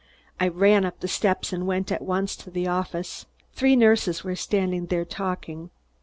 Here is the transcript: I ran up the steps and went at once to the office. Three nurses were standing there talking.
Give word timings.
I 0.39 0.47
ran 0.47 0.83
up 0.83 0.99
the 1.01 1.07
steps 1.07 1.53
and 1.53 1.67
went 1.67 1.91
at 1.91 2.01
once 2.01 2.35
to 2.37 2.49
the 2.49 2.65
office. 2.65 3.27
Three 3.53 3.75
nurses 3.75 4.23
were 4.23 4.35
standing 4.35 4.87
there 4.87 5.05
talking. 5.05 5.69